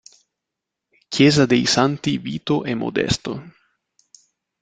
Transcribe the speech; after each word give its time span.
Chiesa 1.09 1.45
dei 1.45 1.63
Santi 1.67 2.17
Vito 2.23 2.63
e 2.65 2.73
Modesto 2.73 3.43